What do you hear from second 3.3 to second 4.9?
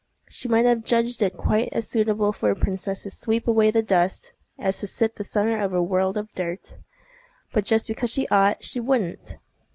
away the dust as to